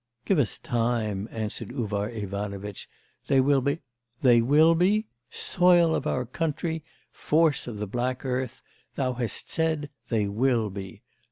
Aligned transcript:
'Give 0.25 0.39
us 0.39 0.57
time,' 0.57 1.27
answered 1.29 1.69
Uvar 1.71 2.09
Ivanovitch; 2.09 2.89
'they 3.27 3.39
will 3.39 3.61
be' 3.61 3.81
'They 4.23 4.41
will 4.41 4.73
be? 4.73 5.05
soil 5.29 5.93
of 5.93 6.07
our 6.07 6.25
country! 6.25 6.83
force 7.11 7.67
of 7.67 7.77
the 7.77 7.85
black 7.85 8.25
earth! 8.25 8.63
thou 8.95 9.13
hast 9.13 9.51
said: 9.51 9.91
they 10.09 10.27
will 10.27 10.71
be. 10.71 11.03